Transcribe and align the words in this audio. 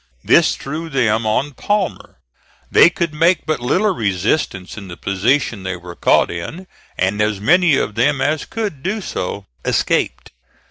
This 0.23 0.55
threw 0.55 0.89
them 0.89 1.27
on 1.27 1.51
Palmer. 1.51 2.17
They 2.71 2.89
could 2.89 3.13
make 3.13 3.45
but 3.45 3.59
little 3.59 3.93
resistance 3.93 4.75
in 4.75 4.87
the 4.87 4.97
position 4.97 5.61
they 5.61 5.75
were 5.75 5.95
caught 5.95 6.31
in, 6.31 6.65
and 6.97 7.21
as 7.21 7.39
many 7.39 7.75
of 7.77 7.93
them 7.93 8.19
as 8.19 8.43
could 8.45 8.81
do 8.81 8.99
so 8.99 9.45
escaped. 9.63 10.31